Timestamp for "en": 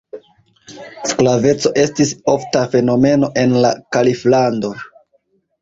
3.43-3.55